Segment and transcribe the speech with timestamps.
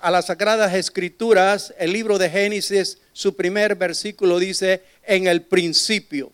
[0.00, 6.30] a las Sagradas Escrituras, el libro de Génesis, su primer versículo dice, en el principio.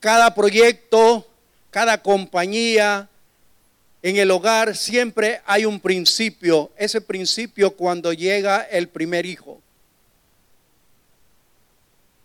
[0.00, 1.26] Cada proyecto,
[1.70, 3.08] cada compañía,
[4.02, 6.72] en el hogar siempre hay un principio.
[6.76, 9.60] Ese principio cuando llega el primer hijo.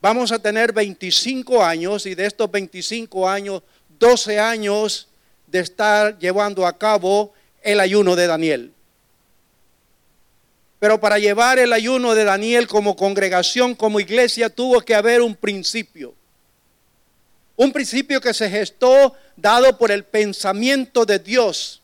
[0.02, 3.62] Vamos a tener 25 años y de estos 25 años,
[4.00, 5.08] 12 años
[5.48, 8.74] de estar llevando a cabo el ayuno de Daniel.
[10.80, 15.36] Pero para llevar el ayuno de Daniel como congregación, como iglesia, tuvo que haber un
[15.36, 16.14] principio.
[17.56, 21.82] Un principio que se gestó dado por el pensamiento de Dios,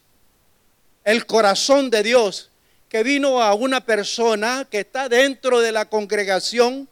[1.04, 2.52] el corazón de Dios,
[2.88, 6.88] que vino a una persona que está dentro de la congregación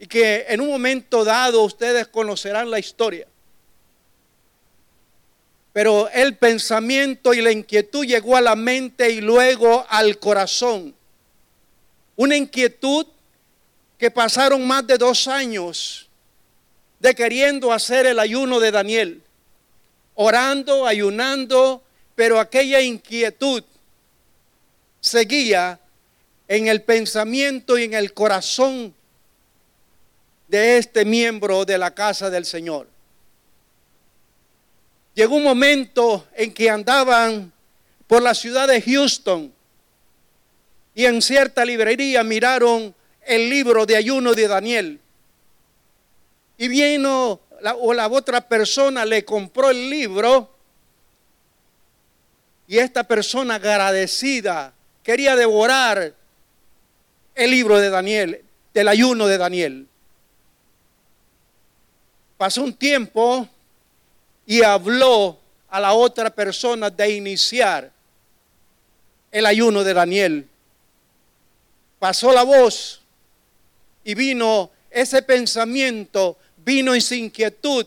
[0.00, 3.28] y que en un momento dado ustedes conocerán la historia.
[5.72, 10.94] Pero el pensamiento y la inquietud llegó a la mente y luego al corazón.
[12.16, 13.06] Una inquietud
[13.96, 16.08] que pasaron más de dos años
[17.00, 19.22] de queriendo hacer el ayuno de Daniel,
[20.14, 21.82] orando, ayunando,
[22.14, 23.64] pero aquella inquietud
[25.00, 25.80] seguía
[26.46, 28.94] en el pensamiento y en el corazón
[30.48, 32.91] de este miembro de la casa del Señor.
[35.14, 37.52] Llegó un momento en que andaban
[38.06, 39.52] por la ciudad de Houston
[40.94, 42.94] y en cierta librería miraron
[43.26, 45.00] el libro de ayuno de Daniel.
[46.56, 50.50] Y vino la, o la otra persona le compró el libro
[52.66, 56.14] y esta persona agradecida quería devorar
[57.34, 59.88] el libro de Daniel, del ayuno de Daniel.
[62.36, 63.48] Pasó un tiempo
[64.52, 65.38] y habló
[65.70, 67.90] a la otra persona de iniciar
[69.30, 70.46] el ayuno de Daniel.
[71.98, 73.00] Pasó la voz
[74.04, 77.86] y vino ese pensamiento, vino esa inquietud,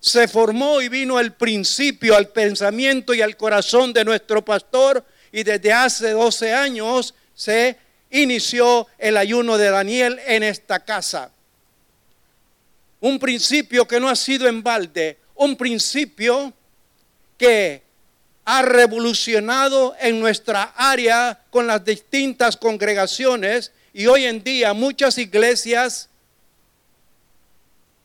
[0.00, 5.02] se formó y vino el principio al pensamiento y al corazón de nuestro pastor
[5.32, 7.78] y desde hace 12 años se
[8.10, 11.30] inició el ayuno de Daniel en esta casa.
[13.00, 16.52] Un principio que no ha sido en balde, un principio
[17.36, 17.82] que
[18.44, 26.08] ha revolucionado en nuestra área con las distintas congregaciones y hoy en día muchas iglesias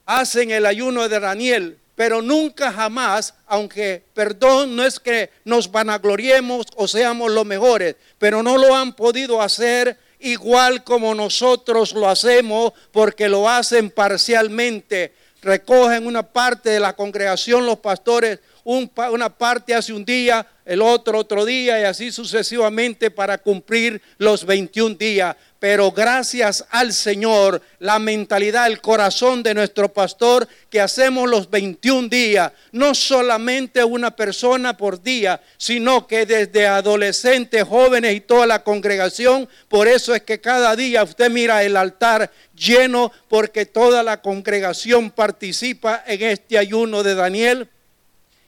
[0.05, 6.65] hacen el ayuno de Daniel, pero nunca jamás, aunque perdón, no es que nos vanagloriemos
[6.75, 12.73] o seamos los mejores, pero no lo han podido hacer igual como nosotros lo hacemos
[12.91, 15.13] porque lo hacen parcialmente
[15.47, 21.19] recogen una parte de la congregación los pastores, una parte hace un día, el otro
[21.19, 25.37] otro día y así sucesivamente para cumplir los 21 días.
[25.59, 32.09] Pero gracias al Señor, la mentalidad, el corazón de nuestro pastor, que hacemos los 21
[32.09, 38.63] días, no solamente una persona por día, sino que desde adolescentes, jóvenes y toda la
[38.63, 44.21] congregación, por eso es que cada día usted mira el altar lleno, porque toda la
[44.21, 47.69] congregación participa en este ayuno de Daniel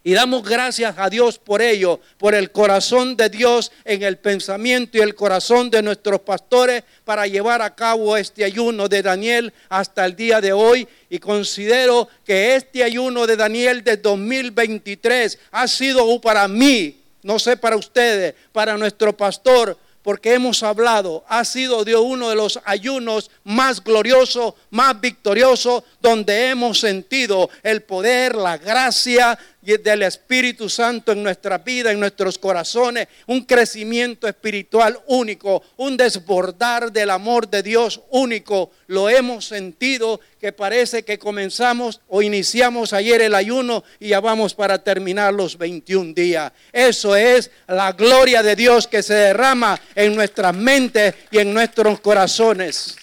[0.09, 4.97] y damos gracias a Dios por ello, por el corazón de Dios en el pensamiento
[4.97, 10.03] y el corazón de nuestros pastores para llevar a cabo este ayuno de Daniel hasta
[10.07, 10.87] el día de hoy.
[11.11, 17.55] Y considero que este ayuno de Daniel de 2023 ha sido para mí, no sé
[17.55, 23.29] para ustedes, para nuestro pastor, porque hemos hablado, ha sido de uno de los ayunos
[23.43, 29.37] más gloriosos, más victoriosos, donde hemos sentido el poder, la gracia
[29.77, 36.91] del Espíritu Santo en nuestra vida, en nuestros corazones, un crecimiento espiritual único, un desbordar
[36.91, 38.71] del amor de Dios único.
[38.87, 44.53] Lo hemos sentido que parece que comenzamos o iniciamos ayer el ayuno y ya vamos
[44.53, 46.51] para terminar los 21 días.
[46.71, 51.99] Eso es la gloria de Dios que se derrama en nuestras mentes y en nuestros
[51.99, 52.95] corazones.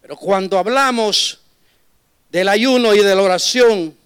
[0.00, 1.40] Pero cuando hablamos
[2.30, 3.96] del ayuno y de la oración,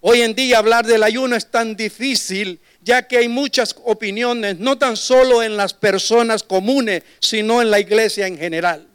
[0.00, 4.78] Hoy en día hablar del ayuno es tan difícil ya que hay muchas opiniones, no
[4.78, 8.86] tan solo en las personas comunes, sino en la iglesia en general.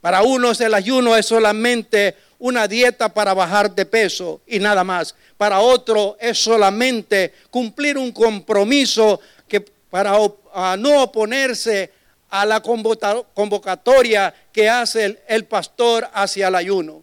[0.00, 5.14] Para unos el ayuno es solamente una dieta para bajar de peso y nada más.
[5.36, 10.12] Para otro es solamente cumplir un compromiso que para
[10.78, 11.90] no oponerse
[12.28, 17.02] a la convocatoria que hace el pastor hacia el ayuno.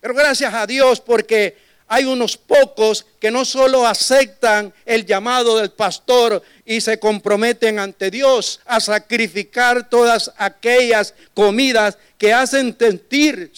[0.00, 1.56] Pero gracias a Dios porque
[1.92, 8.10] hay unos pocos que no solo aceptan el llamado del pastor y se comprometen ante
[8.10, 13.52] Dios a sacrificar todas aquellas comidas que hacen sentir,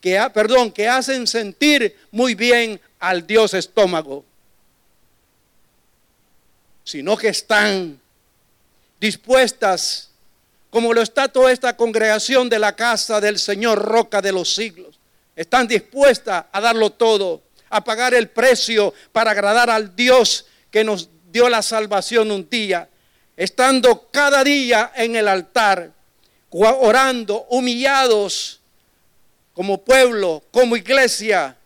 [0.00, 4.24] que, perdón, que hacen sentir muy bien al Dios estómago,
[6.84, 8.00] sino que están
[9.00, 10.10] dispuestas,
[10.70, 15.00] como lo está toda esta congregación de la casa del Señor, roca de los siglos,
[15.34, 21.08] están dispuestas a darlo todo a pagar el precio para agradar al Dios que nos
[21.32, 22.88] dio la salvación un día,
[23.36, 25.92] estando cada día en el altar,
[26.50, 28.60] orando, humillados
[29.54, 31.56] como pueblo, como iglesia,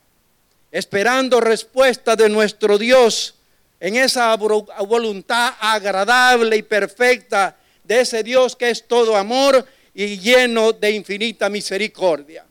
[0.71, 3.35] esperando respuesta de nuestro Dios
[3.81, 9.65] en esa voluntad agradable y perfecta de ese Dios que es todo amor
[9.95, 12.45] y lleno de infinita misericordia.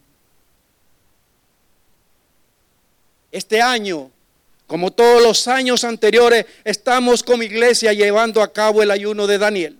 [3.33, 4.11] Este año,
[4.67, 9.77] como todos los años anteriores, estamos como iglesia llevando a cabo el ayuno de Daniel.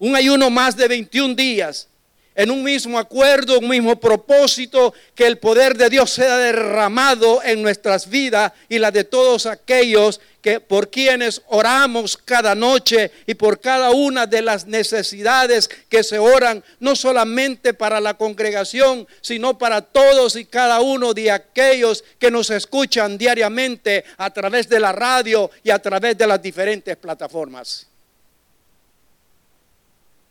[0.00, 1.86] Un ayuno más de 21 días,
[2.34, 7.62] en un mismo acuerdo, un mismo propósito, que el poder de Dios sea derramado en
[7.62, 13.60] nuestras vidas y la de todos aquellos que por quienes oramos cada noche y por
[13.60, 19.82] cada una de las necesidades que se oran, no solamente para la congregación, sino para
[19.82, 25.50] todos y cada uno de aquellos que nos escuchan diariamente a través de la radio
[25.62, 27.86] y a través de las diferentes plataformas.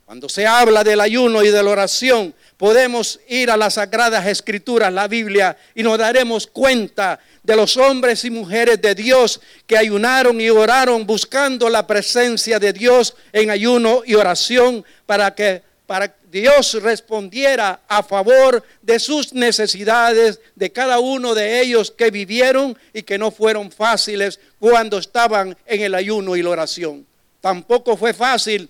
[0.09, 4.91] Cuando se habla del ayuno y de la oración, podemos ir a las sagradas escrituras,
[4.91, 7.19] la Biblia, y nos daremos cuenta
[7.49, 12.71] de los hombres y mujeres de Dios que ayunaron y oraron buscando la presencia de
[12.71, 20.39] Dios en ayuno y oración para que para Dios respondiera a favor de sus necesidades
[20.53, 25.81] de cada uno de ellos que vivieron y que no fueron fáciles cuando estaban en
[25.81, 27.03] el ayuno y la oración.
[27.41, 28.69] Tampoco fue fácil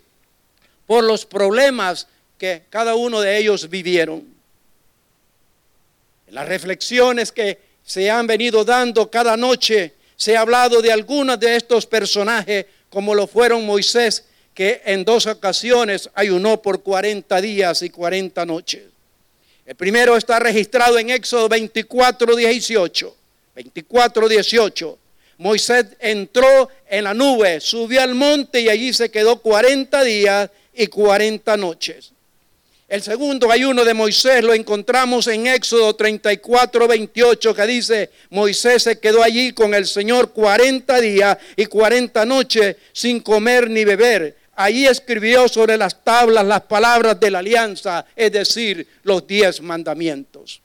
[0.87, 4.25] por los problemas que cada uno de ellos vivieron.
[6.29, 11.55] Las reflexiones que se han venido dando cada noche, se ha hablado de algunos de
[11.55, 17.89] estos personajes, como lo fueron Moisés, que en dos ocasiones ayunó por 40 días y
[17.89, 18.83] 40 noches.
[19.65, 23.15] El primero está registrado en Éxodo 24, 18.
[23.55, 24.99] 24, 18.
[25.39, 30.85] Moisés entró en la nube, subió al monte y allí se quedó 40 días y
[30.85, 32.11] 40 noches.
[32.89, 38.99] El segundo ayuno de Moisés lo encontramos en Éxodo 34, 28, que dice, Moisés se
[38.99, 44.35] quedó allí con el Señor 40 días y 40 noches sin comer ni beber.
[44.55, 50.59] Allí escribió sobre las tablas las palabras de la alianza, es decir, los diez mandamientos.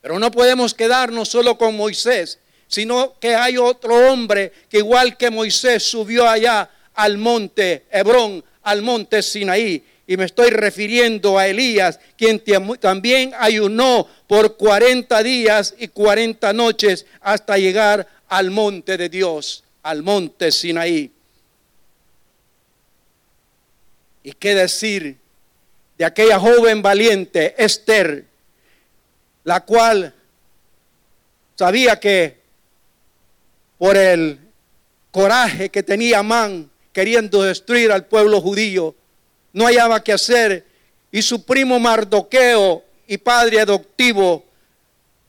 [0.00, 2.38] Pero no podemos quedarnos solo con Moisés,
[2.68, 8.80] sino que hay otro hombre que igual que Moisés subió allá al monte Hebrón, al
[8.80, 9.91] monte Sinaí.
[10.06, 12.42] Y me estoy refiriendo a Elías, quien
[12.80, 20.02] también ayunó por 40 días y 40 noches hasta llegar al monte de Dios, al
[20.02, 21.10] monte Sinaí.
[24.24, 25.16] ¿Y qué decir
[25.98, 28.24] de aquella joven valiente, Esther,
[29.44, 30.14] la cual
[31.56, 32.40] sabía que
[33.78, 34.38] por el
[35.10, 38.94] coraje que tenía Amán, queriendo destruir al pueblo judío.
[39.52, 40.64] No hallaba qué hacer
[41.10, 44.44] y su primo Mardoqueo y padre adoptivo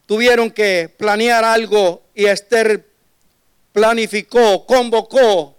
[0.06, 2.86] tuvieron que planear algo y Esther
[3.74, 5.56] planificó, convocó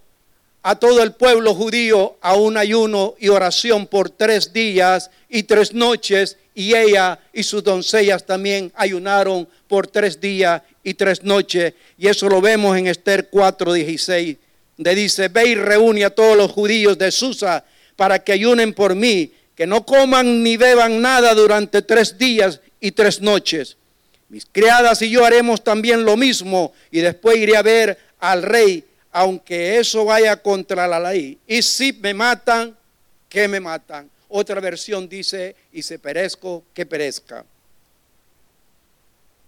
[0.62, 5.75] a todo el pueblo judío a un ayuno y oración por tres días y tres
[5.75, 11.75] noches y ella y sus doncellas también ayunaron por tres días y tres noches.
[11.99, 14.38] Y eso lo vemos en Esther 4:16
[14.76, 17.64] de dice, ve y reúne a todos los judíos de Susa
[17.97, 22.93] para que ayunen por mí, que no coman ni beban nada durante tres días y
[22.93, 23.77] tres noches.
[24.29, 28.85] Mis criadas y yo haremos también lo mismo y después iré a ver al rey,
[29.13, 31.39] aunque eso vaya contra la ley.
[31.47, 32.77] Y si me matan,
[33.29, 34.11] que me matan.
[34.29, 37.45] Otra versión dice, y se perezco, que perezca.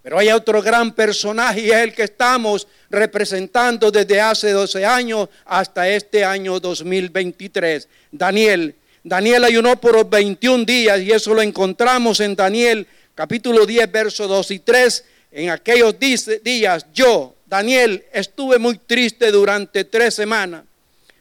[0.07, 5.27] Pero hay otro gran personaje y es el que estamos representando desde hace 12 años
[5.43, 7.89] hasta este año 2023.
[8.09, 8.73] Daniel.
[9.03, 14.51] Daniel ayunó por 21 días y eso lo encontramos en Daniel capítulo 10, versos 2
[14.51, 15.05] y 3.
[15.33, 20.63] En aquellos días yo, Daniel, estuve muy triste durante tres semanas.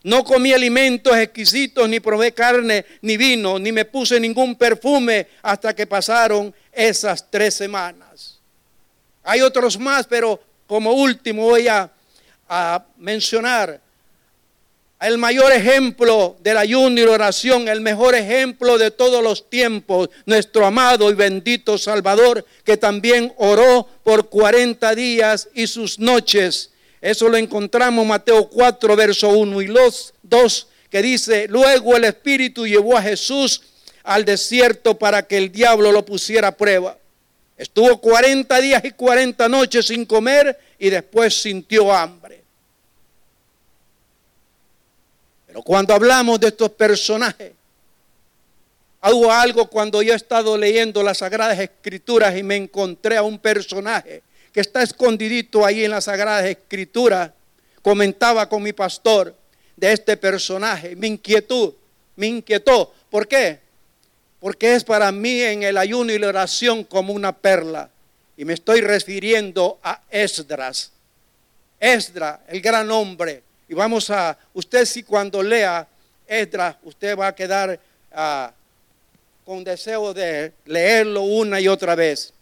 [0.05, 5.75] No comí alimentos exquisitos, ni probé carne, ni vino, ni me puse ningún perfume hasta
[5.75, 8.36] que pasaron esas tres semanas.
[9.27, 11.91] Hay otros más, pero como último voy a,
[12.97, 13.81] mencionar
[15.01, 20.11] el mayor ejemplo del ayuno y la oración, el mejor ejemplo de todos los tiempos,
[20.27, 26.71] nuestro amado y bendito Salvador, que también oró por 40 días y sus noches.
[27.01, 29.75] Eso lo encontramos en Mateo 4, verso 1 y
[30.23, 33.61] 2, que dice, luego el Espíritu llevó a Jesús
[34.05, 36.97] al desierto para que el diablo lo pusiera a prueba.
[37.57, 42.43] Estuvo 40 días y 40 noches sin comer y después sintió hambre.
[45.47, 47.53] Pero cuando hablamos de estos personajes,
[49.03, 53.39] hubo algo cuando yo he estado leyendo las Sagradas Escrituras y me encontré a un
[53.39, 54.23] personaje
[54.53, 57.31] que está escondidito ahí en las Sagradas Escrituras.
[57.81, 59.35] Comentaba con mi pastor
[59.77, 61.73] de este personaje, mi inquietud,
[62.17, 62.93] me inquietó.
[63.09, 63.66] ¿Por qué?
[64.47, 67.91] Porque es para mí en el ayuno y la oración como una perla.
[68.37, 70.93] Y me estoy refiriendo a Esdras.
[71.81, 75.89] Esdras, el gran hombre, y vamos a, usted si cuando lea
[76.29, 77.81] Esdras, usted va a quedar
[78.13, 78.53] ah,
[79.45, 82.33] con deseo de leerlo una y otra vez.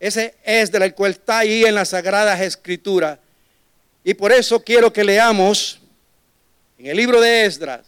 [0.00, 3.16] Ese Esdras, el cual está ahí en las Sagradas Escrituras.
[4.02, 5.78] Y por eso quiero que leamos
[6.78, 7.86] en el libro de Esdras,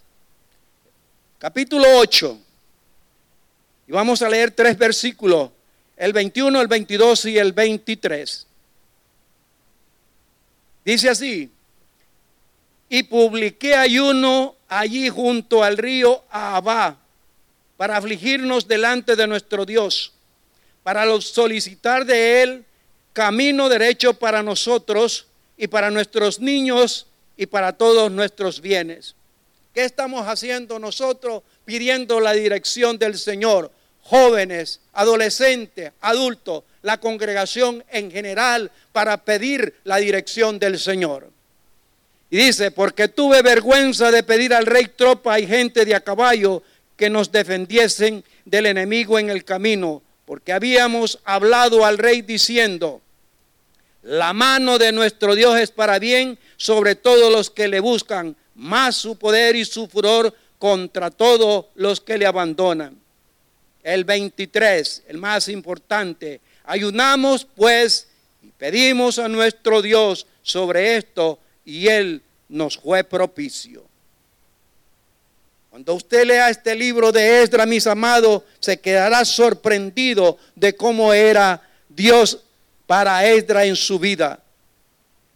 [1.40, 2.42] capítulo 8.
[3.90, 5.50] Y vamos a leer tres versículos,
[5.96, 8.46] el 21, el 22 y el 23.
[10.84, 11.50] Dice así,
[12.88, 16.98] y publiqué ayuno allí junto al río Abá
[17.76, 20.12] para afligirnos delante de nuestro Dios,
[20.84, 22.64] para solicitar de Él
[23.12, 29.16] camino derecho para nosotros y para nuestros niños y para todos nuestros bienes.
[29.74, 31.42] ¿Qué estamos haciendo nosotros?
[31.64, 33.72] Pidiendo la dirección del Señor.
[34.02, 41.30] Jóvenes, adolescentes, adultos, la congregación en general, para pedir la dirección del Señor.
[42.30, 46.62] Y dice, porque tuve vergüenza de pedir al rey tropa y gente de a caballo
[46.96, 53.00] que nos defendiesen del enemigo en el camino, porque habíamos hablado al rey diciendo,
[54.02, 58.96] la mano de nuestro Dios es para bien sobre todos los que le buscan, más
[58.96, 62.99] su poder y su furor contra todos los que le abandonan.
[63.82, 68.08] El 23, el más importante, ayunamos pues
[68.42, 73.84] y pedimos a nuestro Dios sobre esto y Él nos fue propicio.
[75.70, 81.62] Cuando usted lea este libro de Esdras, mis amados, se quedará sorprendido de cómo era
[81.88, 82.40] Dios
[82.86, 84.42] para Esdras en su vida.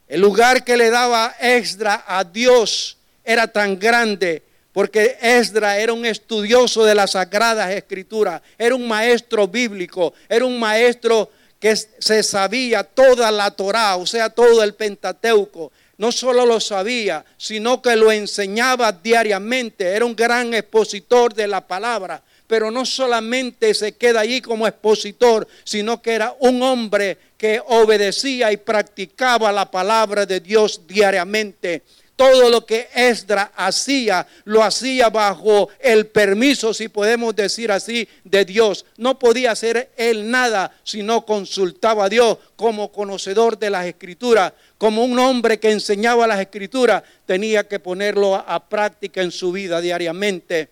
[0.09, 4.43] El lugar que le daba Esdras a Dios era tan grande
[4.75, 10.59] porque Esdras era un estudioso de las sagradas escrituras, era un maestro bíblico, era un
[10.59, 16.61] maestro que se sabía toda la Torá, o sea, todo el Pentateuco no solo lo
[16.61, 19.87] sabía, sino que lo enseñaba diariamente.
[19.87, 22.23] Era un gran expositor de la palabra.
[22.47, 28.53] Pero no solamente se queda allí como expositor, sino que era un hombre que obedecía
[28.53, 31.83] y practicaba la palabra de Dios diariamente.
[32.17, 38.45] Todo lo que Esdra hacía, lo hacía bajo el permiso, si podemos decir así, de
[38.45, 38.87] Dios.
[38.99, 44.53] No podía hacer él nada si no consultaba a Dios como conocedor de las escrituras,
[44.79, 49.81] como un hombre que enseñaba las escrituras, tenía que ponerlo a práctica en su vida
[49.81, 50.69] diariamente.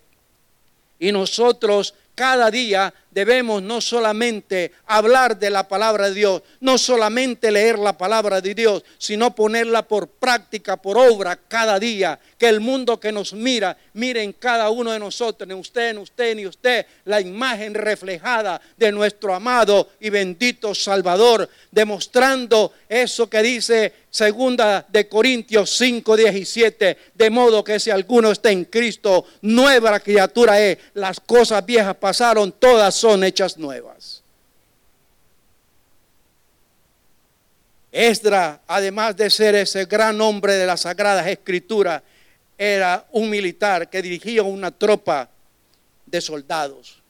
[1.01, 7.53] Y nosotros cada día debemos no solamente hablar de la palabra de Dios, no solamente
[7.53, 12.19] leer la palabra de Dios, sino ponerla por práctica, por obra cada día.
[12.39, 15.99] Que el mundo que nos mira, mire en cada uno de nosotros, en usted, en
[15.99, 23.43] usted, en usted, la imagen reflejada de nuestro amado y bendito Salvador, demostrando eso que
[23.43, 29.99] dice segunda de Corintios 5, 17, de modo que si alguno está en Cristo, nueva
[30.01, 34.23] criatura es, las cosas viejas pasaron, todas son hechas nuevas.
[37.91, 42.01] Esdra, además de ser ese gran hombre de las sagradas escrituras,
[42.57, 45.29] era un militar que dirigía una tropa
[46.07, 47.03] de soldados.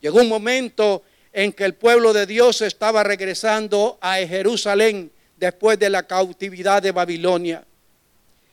[0.00, 1.02] Llegó un momento
[1.34, 6.92] en que el pueblo de Dios estaba regresando a Jerusalén después de la cautividad de
[6.92, 7.62] Babilonia.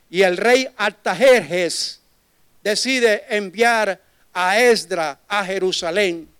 [0.10, 2.02] Y el rey Artajerjes
[2.62, 4.02] decide enviar
[4.34, 6.36] a Esdra a Jerusalén.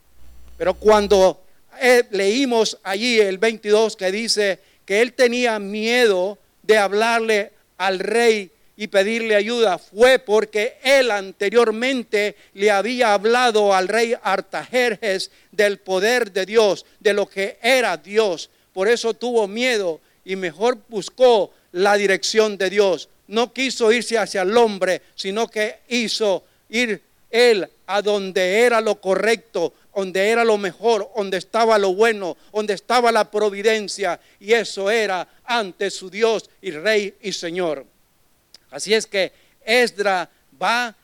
[0.58, 1.44] Pero cuando
[1.80, 8.52] eh, leímos allí el 22 que dice que él tenía miedo de hablarle al rey
[8.76, 16.32] y pedirle ayuda, fue porque él anteriormente le había hablado al rey Artajerjes del poder
[16.32, 18.50] de Dios, de lo que era Dios.
[18.74, 23.10] por eso tuvo miedo y mejor buscó la dirección de Dios.
[23.28, 29.02] No quiso irse hacia el hombre, sino que hizo ir él a donde era lo
[29.02, 34.20] correcto, donde era lo mejor, donde estaba lo bueno, donde estaba la providencia.
[34.40, 37.86] Y eso era ante su Dios y Rey y Señor.
[38.70, 39.32] Así es que
[39.66, 40.30] Esdra
[40.62, 40.96] va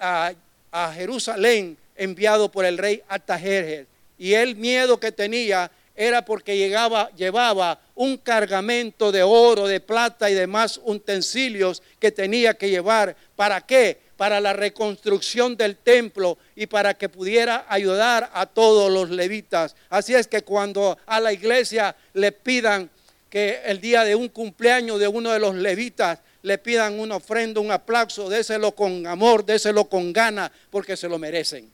[0.00, 3.86] a, Jerusalén enviado por el rey Artajerjes.
[4.18, 10.30] Y el miedo que tenía era porque llegaba, llevaba un cargamento de oro, de plata
[10.30, 13.16] y demás utensilios que tenía que llevar.
[13.36, 13.98] ¿Para qué?
[14.18, 19.74] Para la reconstrucción del templo y para que pudiera ayudar a todos los levitas.
[19.88, 22.90] Así es que cuando a la iglesia le pidan
[23.30, 27.60] que el día de un cumpleaños de uno de los levitas le pidan una ofrenda,
[27.60, 31.70] un aplauso, déselo con amor, déselo con gana, porque se lo merecen.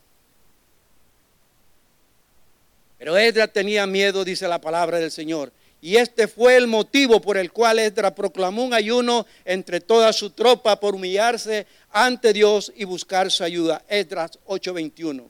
[2.98, 5.52] Pero Edra tenía miedo, dice la palabra del Señor.
[5.84, 10.30] Y este fue el motivo por el cual Edra proclamó un ayuno entre toda su
[10.30, 13.84] tropa por humillarse ante Dios y buscar su ayuda.
[13.86, 15.28] Esdras 8:21.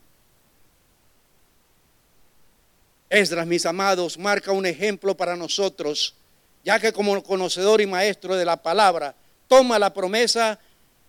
[3.10, 6.14] Esdras, mis amados, marca un ejemplo para nosotros,
[6.62, 9.12] ya que como conocedor y maestro de la palabra,
[9.48, 10.60] toma la promesa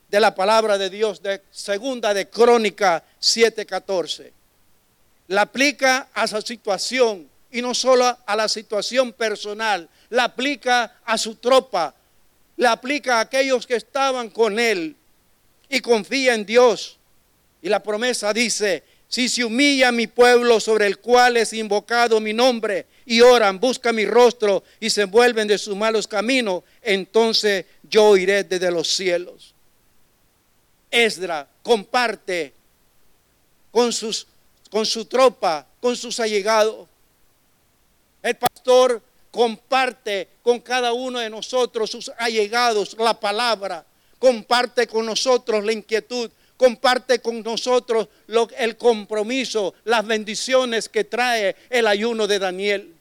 [0.09, 4.33] de la palabra de Dios de segunda de Crónica 7:14.
[5.27, 11.17] La aplica a su situación y no solo a la situación personal, la aplica a
[11.17, 11.95] su tropa,
[12.57, 14.93] la aplica a aquellos que estaban con él
[15.69, 16.97] y confía en Dios.
[17.61, 22.33] Y la promesa dice, si se humilla mi pueblo sobre el cual es invocado mi
[22.33, 28.17] nombre y oran, buscan mi rostro y se vuelven de sus malos caminos, entonces yo
[28.17, 29.53] iré desde los cielos.
[30.91, 32.51] Esdra comparte
[33.71, 34.27] con, sus,
[34.69, 36.89] con su tropa, con sus allegados.
[38.65, 43.85] Pastor comparte con cada uno de nosotros, sus allegados, la palabra.
[44.17, 48.07] Comparte con nosotros la inquietud comparte con nosotros
[48.57, 52.95] el compromiso, las bendiciones que trae el ayuno de Daniel.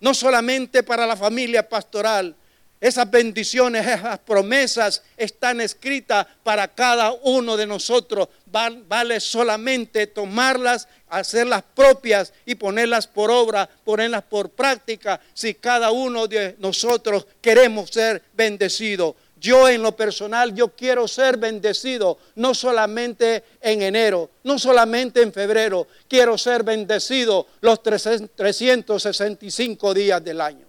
[0.00, 2.34] No solamente para la familia pastoral,
[2.80, 8.28] esas bendiciones, esas promesas están escritas para cada uno de nosotros.
[8.46, 16.26] Vale solamente tomarlas, hacerlas propias y ponerlas por obra, ponerlas por práctica, si cada uno
[16.26, 19.14] de nosotros queremos ser bendecidos.
[19.38, 25.32] Yo en lo personal, yo quiero ser bendecido, no solamente en enero, no solamente en
[25.32, 30.65] febrero, quiero ser bendecido los 365 días del año.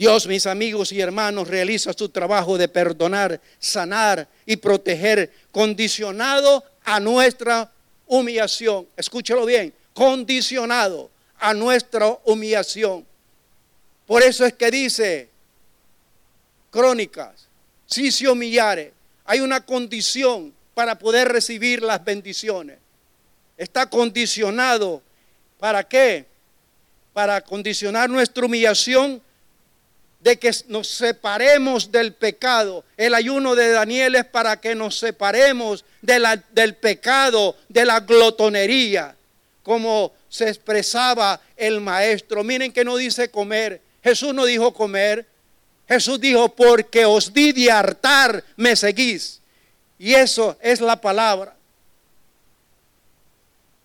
[0.00, 6.98] Dios, mis amigos y hermanos, realiza su trabajo de perdonar, sanar y proteger, condicionado a
[6.98, 7.70] nuestra
[8.06, 8.88] humillación.
[8.96, 13.06] Escúchelo bien, condicionado a nuestra humillación.
[14.06, 15.28] Por eso es que dice
[16.70, 17.46] Crónicas,
[17.84, 18.94] si se humillare,
[19.26, 22.78] hay una condición para poder recibir las bendiciones.
[23.58, 25.02] Está condicionado.
[25.58, 26.24] ¿Para qué?
[27.12, 29.20] Para condicionar nuestra humillación
[30.20, 32.84] de que nos separemos del pecado.
[32.96, 39.16] El ayuno de Daniel es para que nos separemos del pecado, de la glotonería,
[39.62, 42.44] como se expresaba el maestro.
[42.44, 43.80] Miren que no dice comer.
[44.02, 45.26] Jesús no dijo comer.
[45.88, 49.40] Jesús dijo, porque os di de hartar, me seguís.
[49.98, 51.56] Y eso es la palabra.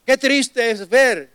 [0.05, 1.29] Qué triste es ver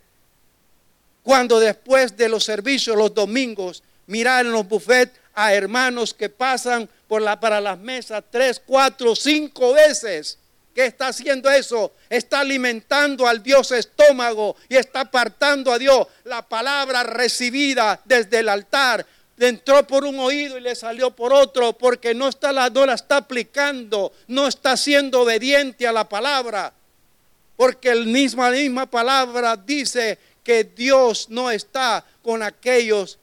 [1.22, 6.88] cuando después de los servicios los domingos mirar en los buffets a hermanos que pasan
[7.08, 10.38] por la, para las mesas tres, cuatro, cinco veces
[10.74, 11.92] ¿Qué está haciendo eso?
[12.08, 16.06] Está alimentando al Dios estómago y está apartando a Dios.
[16.24, 19.04] La palabra recibida desde el altar
[19.38, 22.94] entró por un oído y le salió por otro porque no, está la, no la
[22.94, 26.72] está aplicando, no está siendo obediente a la palabra.
[27.56, 33.18] Porque el misma, la misma palabra dice que Dios no está con aquellos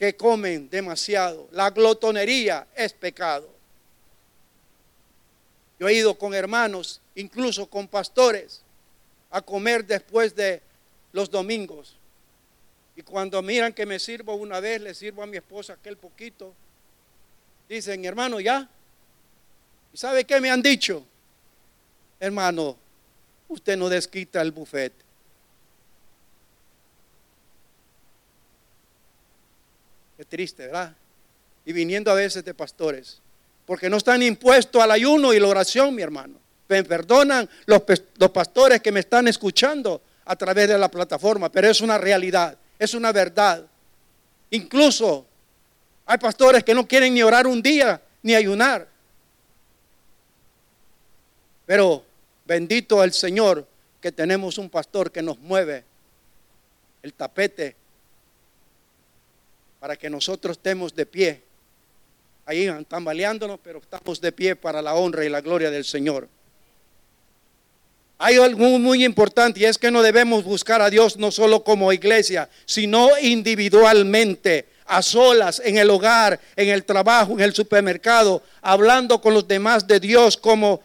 [0.00, 1.46] que comen demasiado.
[1.52, 3.46] La glotonería es pecado.
[5.78, 8.62] Yo he ido con hermanos, incluso con pastores,
[9.30, 10.62] a comer después de
[11.12, 11.98] los domingos.
[12.96, 16.54] Y cuando miran que me sirvo una vez, le sirvo a mi esposa aquel poquito.
[17.68, 18.66] Dicen, hermano, ya.
[19.92, 21.04] ¿Y sabe qué me han dicho?
[22.18, 22.74] Hermano,
[23.48, 24.94] usted no desquita el buffet.
[30.20, 30.94] Qué triste, ¿verdad?
[31.64, 33.22] Y viniendo a veces de pastores
[33.64, 36.34] porque no están impuestos al ayuno y la oración, mi hermano.
[36.68, 37.80] me perdonan los,
[38.18, 42.54] los pastores que me están escuchando a través de la plataforma, pero es una realidad,
[42.78, 43.64] es una verdad.
[44.50, 45.24] Incluso
[46.04, 48.86] hay pastores que no quieren ni orar un día ni ayunar.
[51.64, 52.04] Pero
[52.44, 53.66] bendito el Señor
[54.02, 55.82] que tenemos un pastor que nos mueve
[57.02, 57.79] el tapete
[59.80, 61.42] para que nosotros estemos de pie.
[62.44, 66.28] Ahí tambaleándonos, pero estamos de pie para la honra y la gloria del Señor.
[68.18, 71.90] Hay algo muy importante y es que no debemos buscar a Dios no solo como
[71.92, 79.20] iglesia, sino individualmente, a solas, en el hogar, en el trabajo, en el supermercado, hablando
[79.20, 80.82] con los demás de Dios como,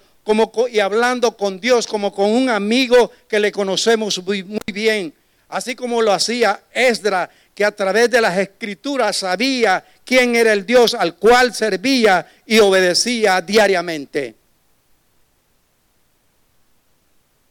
[0.71, 5.13] y hablando con Dios como con un amigo que le conocemos muy bien,
[5.49, 10.65] así como lo hacía Esdra, que a través de las escrituras sabía quién era el
[10.65, 14.35] Dios al cual servía y obedecía diariamente.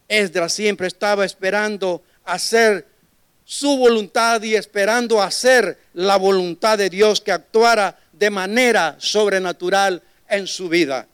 [0.07, 2.87] Esdras siempre estaba esperando hacer
[3.45, 10.47] su voluntad y esperando hacer la voluntad de Dios que actuara de manera sobrenatural en
[10.47, 11.07] su vida.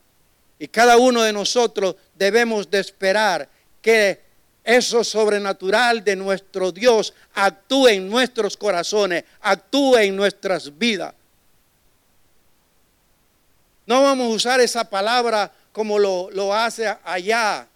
[0.59, 3.49] Y cada uno de nosotros debemos de esperar
[3.81, 4.21] que
[4.65, 11.15] eso sobrenatural de nuestro Dios actúe en nuestros corazones, actúe en nuestras vidas.
[13.87, 17.67] No vamos a usar esa palabra como lo, lo hace allá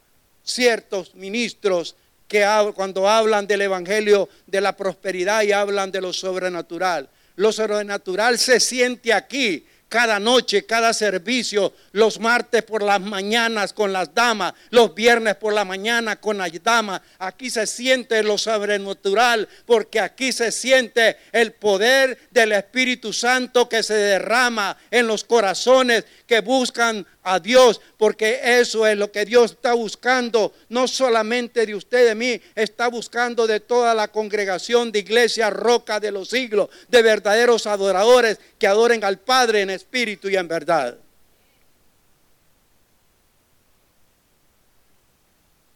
[0.45, 1.97] ciertos ministros
[2.29, 7.09] que cuando hablan del Evangelio de la prosperidad y hablan de lo sobrenatural.
[7.37, 13.93] Lo sobrenatural se siente aquí, cada noche, cada servicio, los martes por las mañanas con
[13.93, 17.01] las damas, los viernes por la mañana con las damas.
[17.21, 23.85] Aquí se siente lo sobrenatural porque aquí se siente el poder del Espíritu Santo que
[23.85, 29.53] se derrama en los corazones que buscan a Dios, porque eso es lo que Dios
[29.53, 34.99] está buscando, no solamente de usted, de mí, está buscando de toda la congregación de
[35.01, 40.37] iglesia roca de los siglos, de verdaderos adoradores que adoren al Padre en espíritu y
[40.37, 40.99] en verdad.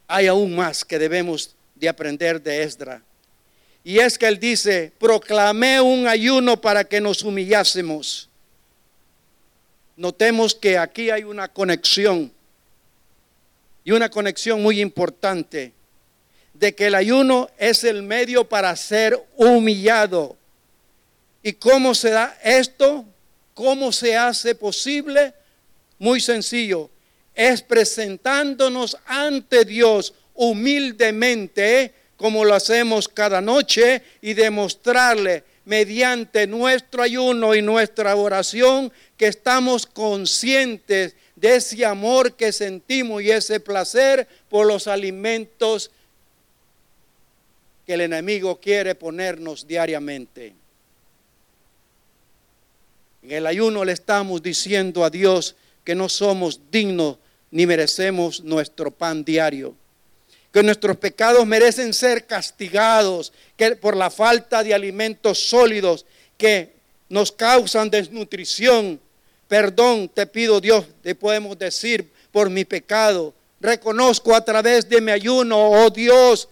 [0.07, 3.03] Hay aún más que debemos de aprender de Esdra.
[3.85, 8.28] Y es que él dice, proclamé un ayuno para que nos humillásemos
[9.99, 12.33] notemos que aquí hay una conexión
[13.85, 15.73] y una conexión muy importante
[16.55, 20.37] de que el ayuno es el medio para ser humillado.
[21.43, 23.05] ¿Y cómo se da esto?
[23.55, 25.35] ¿Cómo se hace posible?
[25.99, 26.91] Muy sencillo,
[27.35, 37.55] es presentándonos ante Dios humildemente, como lo hacemos cada noche, y demostrarle mediante nuestro ayuno
[37.55, 44.67] y nuestra oración que estamos conscientes de ese amor que sentimos y ese placer por
[44.67, 45.91] los alimentos
[47.87, 50.55] que el enemigo quiere ponernos diariamente.
[53.23, 55.55] En el ayuno le estamos diciendo a Dios
[55.85, 57.19] que no somos dignos
[57.51, 59.75] ni merecemos nuestro pan diario
[60.53, 66.07] que nuestros pecados merecen ser castigados que por la falta de alimentos sólidos
[66.37, 66.73] que
[67.09, 69.01] nos causan desnutrición.
[69.47, 73.35] Perdón te pido Dios, te podemos decir por mi pecado.
[73.61, 76.49] Reconozco a través de mi ayuno, oh Dios,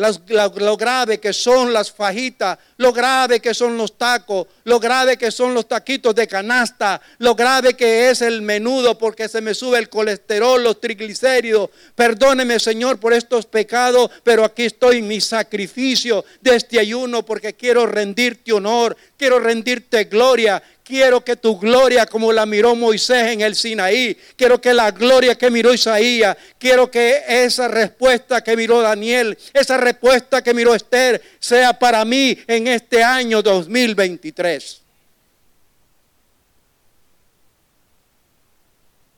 [0.00, 5.30] lo grave que son las fajitas, lo grave que son los tacos, lo grave que
[5.30, 9.78] son los taquitos de canasta, lo grave que es el menudo porque se me sube
[9.78, 11.70] el colesterol, los triglicéridos.
[11.94, 17.86] Perdóneme, Señor, por estos pecados, pero aquí estoy mi sacrificio de este ayuno porque quiero
[17.86, 23.54] rendirte honor, quiero rendirte gloria, Quiero que tu gloria, como la miró Moisés en el
[23.54, 29.38] Sinaí, quiero que la gloria que miró Isaías, quiero que esa respuesta que miró Daniel,
[29.54, 34.82] esa respuesta que miró Esther, sea para mí en este año 2023.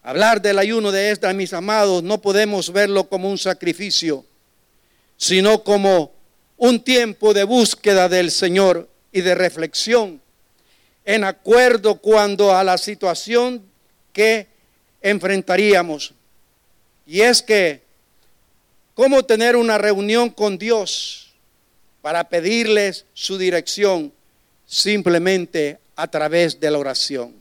[0.02, 4.26] Hablar del ayuno de esta, mis amados, no podemos verlo como un sacrificio,
[5.16, 6.12] sino como
[6.58, 10.21] un tiempo de búsqueda del Señor y de reflexión
[11.04, 13.62] en acuerdo cuando a la situación
[14.12, 14.46] que
[15.00, 16.14] enfrentaríamos.
[17.06, 17.82] Y es que,
[18.94, 21.32] ¿cómo tener una reunión con Dios
[22.00, 24.12] para pedirles su dirección?
[24.66, 27.34] Simplemente a través de la oración.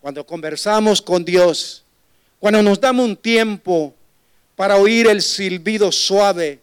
[0.00, 1.84] Cuando conversamos con Dios,
[2.38, 3.94] cuando nos damos un tiempo
[4.54, 6.60] para oír el silbido suave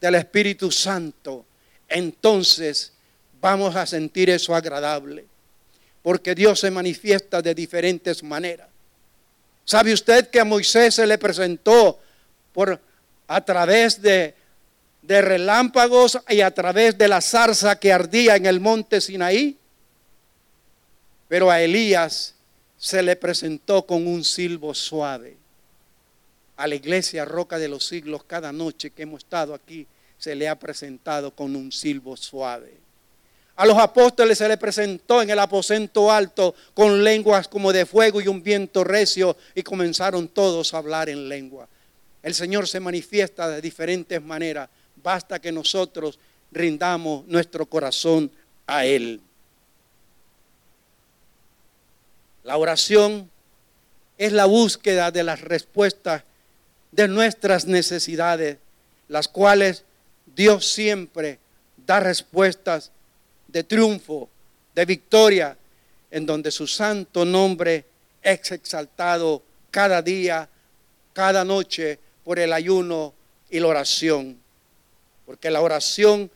[0.00, 1.46] del Espíritu Santo,
[1.88, 2.92] entonces
[3.40, 5.24] vamos a sentir eso agradable
[6.06, 8.68] porque Dios se manifiesta de diferentes maneras.
[9.64, 11.98] ¿Sabe usted que a Moisés se le presentó
[12.52, 12.80] por
[13.26, 14.32] a través de,
[15.02, 19.58] de relámpagos y a través de la zarza que ardía en el monte Sinaí?
[21.26, 22.36] Pero a Elías
[22.78, 25.36] se le presentó con un silbo suave.
[26.56, 29.88] A la iglesia Roca de los Siglos cada noche que hemos estado aquí
[30.18, 32.85] se le ha presentado con un silbo suave.
[33.56, 38.20] A los apóstoles se le presentó en el aposento alto con lenguas como de fuego
[38.20, 41.66] y un viento recio y comenzaron todos a hablar en lengua.
[42.22, 44.68] El Señor se manifiesta de diferentes maneras.
[45.02, 46.18] Basta que nosotros
[46.52, 48.30] rindamos nuestro corazón
[48.66, 49.20] a Él.
[52.44, 53.30] La oración
[54.18, 56.24] es la búsqueda de las respuestas
[56.92, 58.58] de nuestras necesidades,
[59.08, 59.84] las cuales
[60.34, 61.38] Dios siempre
[61.86, 62.90] da respuestas
[63.56, 64.28] de triunfo,
[64.74, 65.56] de victoria,
[66.10, 67.86] en donde su santo nombre
[68.20, 70.46] es exaltado cada día,
[71.14, 73.14] cada noche, por el ayuno
[73.48, 74.36] y la oración.
[75.24, 76.30] Porque la oración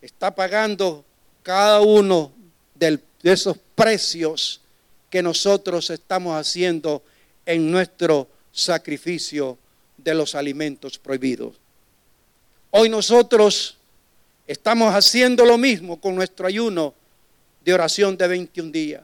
[0.00, 1.04] está pagando
[1.42, 2.32] cada uno
[2.74, 4.62] de esos precios
[5.10, 7.02] que nosotros estamos haciendo
[7.44, 9.58] en nuestro sacrificio
[9.98, 11.56] de los alimentos prohibidos.
[12.70, 13.76] Hoy nosotros
[14.46, 16.94] estamos haciendo lo mismo con nuestro ayuno
[17.64, 19.02] de oración de 21 días,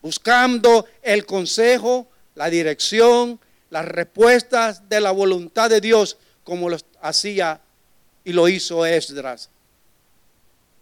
[0.00, 7.60] buscando el consejo, la dirección, las respuestas de la voluntad de Dios como lo hacía
[8.24, 9.50] y lo hizo Esdras.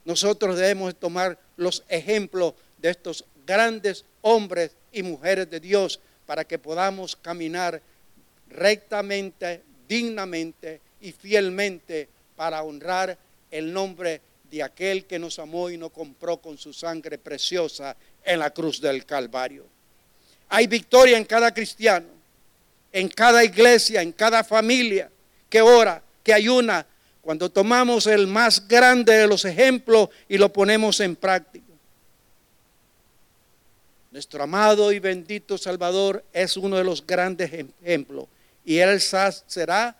[0.05, 6.59] Nosotros debemos tomar los ejemplos de estos grandes hombres y mujeres de Dios para que
[6.59, 7.83] podamos caminar
[8.49, 13.19] rectamente, dignamente y fielmente para honrar
[13.51, 18.39] el nombre de aquel que nos amó y nos compró con su sangre preciosa en
[18.39, 19.67] la cruz del Calvario.
[20.49, 22.07] Hay victoria en cada cristiano,
[22.93, 25.11] en cada iglesia, en cada familia
[25.49, 26.87] que ora, que ayuna,
[27.21, 31.67] cuando tomamos el más grande de los ejemplos y lo ponemos en práctica.
[34.11, 38.27] Nuestro amado y bendito Salvador es uno de los grandes ejemplos.
[38.65, 39.95] Y Él será,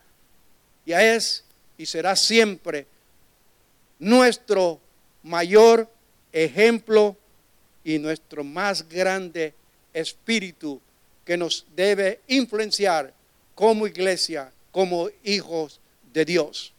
[0.85, 1.43] ya es
[1.77, 2.87] y será siempre
[3.99, 4.79] nuestro
[5.23, 5.89] mayor
[6.31, 7.15] ejemplo
[7.83, 9.53] y nuestro más grande
[9.93, 10.81] espíritu
[11.25, 13.13] que nos debe influenciar
[13.53, 15.79] como iglesia, como hijos
[16.13, 16.73] de Dios.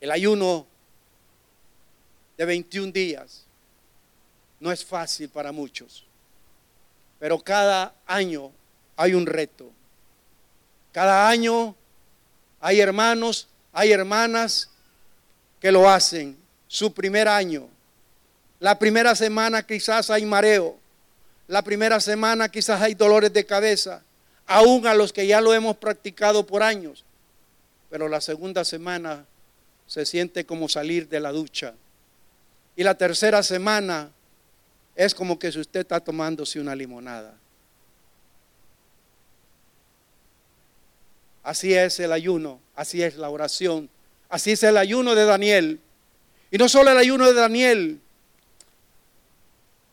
[0.00, 0.66] El ayuno
[2.36, 3.44] de 21 días
[4.58, 6.04] no es fácil para muchos,
[7.18, 8.50] pero cada año
[8.96, 9.70] hay un reto.
[10.92, 11.74] Cada año
[12.60, 14.68] hay hermanos, hay hermanas
[15.60, 16.36] que lo hacen.
[16.68, 17.68] Su primer año.
[18.60, 20.78] La primera semana quizás hay mareo.
[21.48, 24.02] La primera semana quizás hay dolores de cabeza.
[24.46, 27.04] Aún a los que ya lo hemos practicado por años.
[27.90, 29.24] Pero la segunda semana
[29.86, 31.74] se siente como salir de la ducha.
[32.76, 34.10] Y la tercera semana
[34.94, 37.34] es como que si usted está tomándose una limonada.
[41.42, 43.88] Así es el ayuno, así es la oración,
[44.28, 45.80] así es el ayuno de Daniel.
[46.50, 48.00] Y no solo el ayuno de Daniel.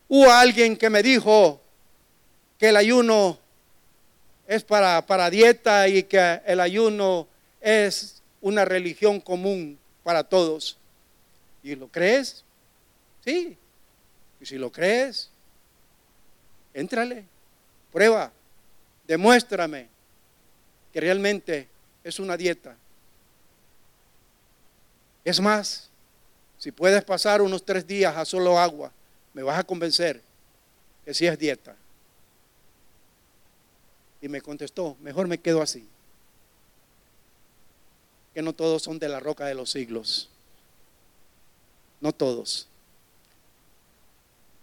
[0.08, 1.62] Hubo alguien que me dijo
[2.58, 3.40] que el ayuno
[4.48, 7.28] es para, para dieta y que el ayuno
[7.62, 10.78] es una religión común para todos.
[11.64, 12.44] ¿Y lo crees?
[13.24, 13.58] Sí,
[14.42, 15.30] y si lo crees,
[16.74, 17.26] éntrale,
[17.92, 18.32] prueba,
[19.08, 19.88] demuéstrame
[20.94, 21.68] que realmente
[22.04, 22.76] es una dieta.
[25.24, 25.90] Es más,
[26.58, 28.92] si puedes pasar unos tres días a solo agua,
[29.34, 30.22] me vas a convencer
[31.06, 31.76] que sí es dieta.
[34.22, 35.88] Y me contestó, mejor me quedo así.
[38.34, 40.30] Que no todos son de la roca de los siglos.
[42.02, 42.68] No todos.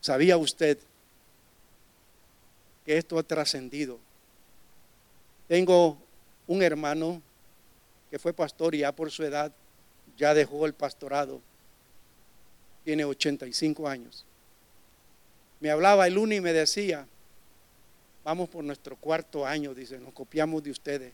[0.01, 0.79] ¿Sabía usted
[2.85, 3.99] que esto ha trascendido?
[5.49, 5.99] Tengo
[6.47, 7.23] un hermano
[8.11, 9.53] que fue pastor y ya por su edad
[10.17, 11.41] ya dejó el pastorado.
[12.85, 14.25] Tiene 85 años.
[15.61, 17.07] Me hablaba el lunes y me decía,
[18.25, 21.13] vamos por nuestro cuarto año, dice, nos copiamos de ustedes.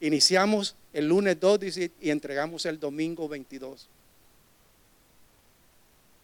[0.00, 3.88] Iniciamos el lunes 2 dice, y entregamos el domingo 22.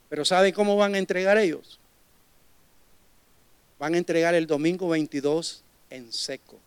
[0.09, 1.79] Pero ¿sabe cómo van a entregar ellos?
[3.79, 6.59] van a entregar el domingo 22 en seco.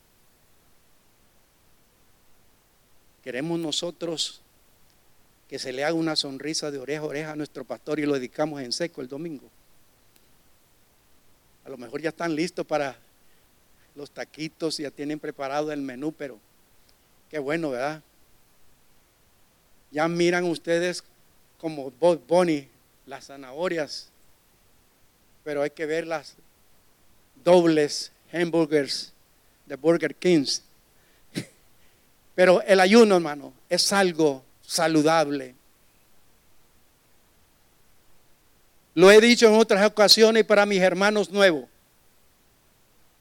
[3.27, 4.39] Queremos nosotros
[5.49, 8.13] que se le haga una sonrisa de oreja a oreja a nuestro pastor y lo
[8.13, 9.49] dedicamos en seco el domingo.
[11.65, 12.97] A lo mejor ya están listos para
[13.95, 16.39] los taquitos, ya tienen preparado el menú, pero
[17.29, 18.01] qué bueno, ¿verdad?
[19.91, 21.03] Ya miran ustedes
[21.57, 22.69] como Bob Bonnie
[23.05, 24.07] las zanahorias,
[25.43, 26.35] pero hay que ver las
[27.43, 29.11] dobles hamburgers
[29.65, 30.63] de Burger Kings.
[32.37, 35.55] Pero el ayuno, hermano, es algo saludable.
[38.93, 41.65] Lo he dicho en otras ocasiones para mis hermanos nuevos.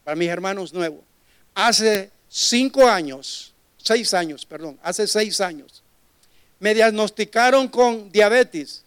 [0.04, 1.00] Para mis hermanos nuevos.
[1.54, 5.82] Hace cinco años, seis años, perdón, hace seis años,
[6.60, 8.84] me diagnosticaron con diabetes.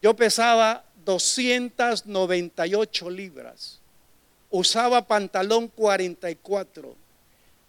[0.00, 3.80] Yo pesaba 298 libras.
[4.48, 7.01] Usaba pantalón 44.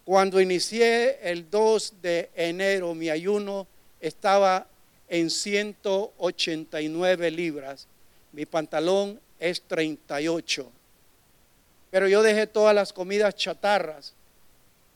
[0.04, 3.66] Cuando inicié el 2 de enero mi ayuno
[4.00, 4.66] estaba
[5.08, 7.86] en 189 libras.
[8.32, 10.70] Mi pantalón es 38.
[11.90, 14.12] Pero yo dejé todas las comidas chatarras.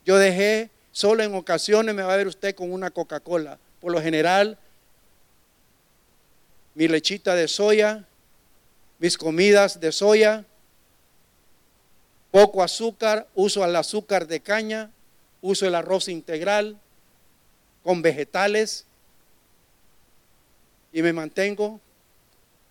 [0.05, 3.59] Yo dejé, solo en ocasiones me va a ver usted con una Coca-Cola.
[3.81, 4.59] Por lo general,
[6.75, 8.05] mi lechita de soya,
[8.99, 10.45] mis comidas de soya,
[12.31, 14.91] poco azúcar, uso el azúcar de caña,
[15.41, 16.79] uso el arroz integral
[17.83, 18.87] con vegetales
[20.93, 21.81] y me mantengo.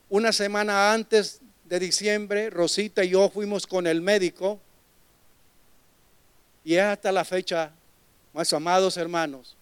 [0.09, 4.59] Una semana antes de diciembre, Rosita y yo fuimos con el médico
[6.63, 7.71] y es hasta la fecha,
[8.33, 9.55] más amados hermanos,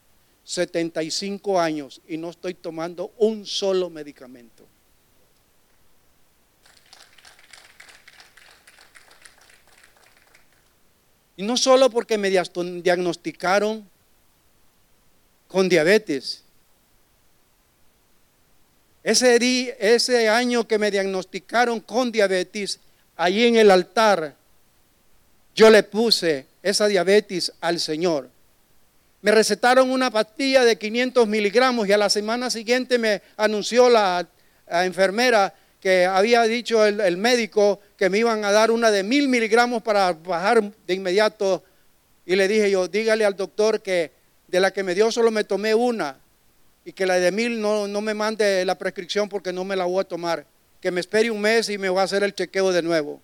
[0.43, 4.65] 75 años y no estoy tomando un solo medicamento.
[11.37, 13.87] Y no solo porque me diagnosticaron
[15.47, 16.43] con diabetes.
[19.03, 22.79] Ese, ese año que me diagnosticaron con diabetes,
[23.15, 24.35] allí en el altar,
[25.53, 28.29] yo le puse esa diabetes al Señor.
[29.21, 34.27] Me recetaron una pastilla de 500 miligramos y a la semana siguiente me anunció la,
[34.67, 39.81] enfermera que había dicho el, médico que me iban a dar una de mil miligramos
[39.81, 41.63] para bajar de inmediato.
[42.25, 44.11] Y le dije yo, dígale al doctor que
[44.47, 46.17] de la que me dio solo me tomé una
[46.83, 49.85] y que la de mil no, no me mande la prescripción porque no me la
[49.85, 50.45] voy a tomar.
[50.81, 53.21] Que me espere un mes y me va a hacer el chequeo de nuevo.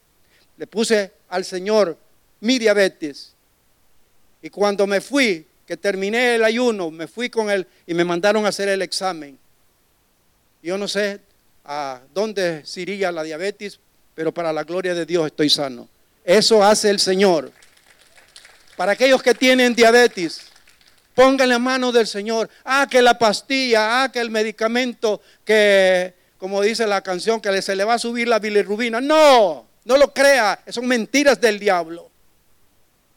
[0.57, 1.97] Le puse al Señor
[2.39, 3.33] mi diabetes.
[4.41, 8.45] Y cuando me fui, que terminé el ayuno, me fui con él y me mandaron
[8.45, 9.37] a hacer el examen.
[10.63, 11.21] Yo no sé,
[11.63, 13.79] a dónde iría la diabetes,
[14.15, 15.87] pero para la gloria de Dios estoy sano.
[16.23, 17.51] Eso hace el Señor.
[18.75, 20.41] Para aquellos que tienen diabetes,
[21.13, 22.49] pongan la mano del Señor.
[22.63, 27.75] Ah, que la pastilla, ah, que el medicamento, que, como dice la canción, que se
[27.75, 29.01] le va a subir la bilirrubina.
[29.01, 30.63] No, no lo crea.
[30.69, 32.09] Son mentiras del diablo.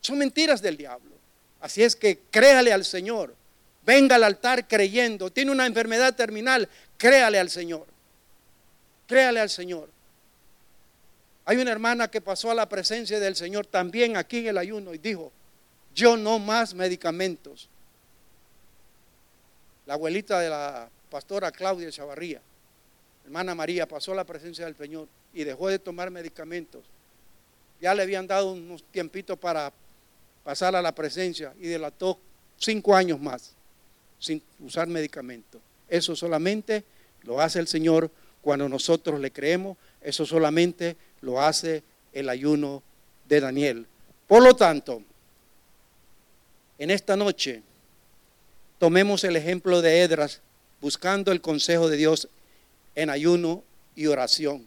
[0.01, 1.15] Son mentiras del diablo.
[1.61, 3.35] Así es que créale al Señor.
[3.87, 5.31] Venga al altar creyendo.
[5.31, 7.87] Tiene una enfermedad terminal, créale al Señor.
[9.07, 9.94] Créale al Señor.
[11.45, 14.95] Hay una hermana que pasó a la presencia del Señor también aquí en el ayuno
[14.95, 15.31] y dijo,
[15.95, 17.69] yo no más medicamentos.
[19.87, 22.41] La abuelita de la pastora Claudia Chavarría,
[23.25, 26.83] hermana María, pasó a la presencia del Señor y dejó de tomar medicamentos.
[27.81, 29.73] Ya le habían dado unos tiempitos para
[30.43, 32.19] pasar a la presencia y delató
[32.57, 33.53] cinco años más
[34.19, 35.61] sin usar medicamentos.
[35.89, 36.85] Eso solamente
[37.23, 41.83] lo hace el Señor cuando nosotros le creemos, eso solamente lo hace
[42.13, 42.83] el ayuno
[43.29, 43.87] de Daniel.
[44.29, 45.03] Por lo tanto,
[46.79, 47.63] en esta noche
[48.79, 50.41] tomemos el ejemplo de Edras
[50.81, 52.29] buscando el consejo de Dios
[52.95, 53.63] en ayuno
[53.97, 54.67] y oración.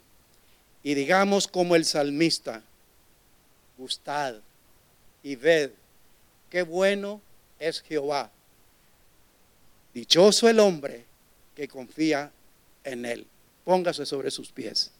[0.84, 2.64] Y digamos como el salmista,
[3.78, 4.36] gustad
[5.22, 5.72] y ved
[6.50, 7.22] qué bueno
[7.60, 8.32] es Jehová.
[9.94, 11.06] Dichoso el hombre
[11.56, 12.32] que confía
[12.84, 13.28] en él.
[13.66, 14.92] Póngase sobre sus pies.